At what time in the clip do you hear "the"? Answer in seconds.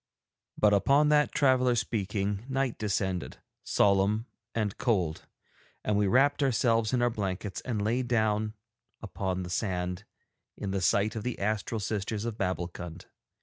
9.43-9.51, 10.71-10.81, 11.21-11.37